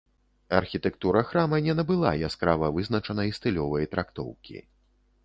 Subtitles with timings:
[0.59, 4.57] Архітэктура храма не набыла яскрава вызначанай стылёвай трактоўкі.